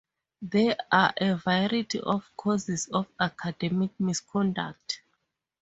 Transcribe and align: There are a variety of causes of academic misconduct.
There 0.41 0.75
are 0.91 1.13
a 1.17 1.35
variety 1.35 1.99
of 1.99 2.31
causes 2.35 2.87
of 2.91 3.05
academic 3.19 3.91
misconduct. 3.99 5.03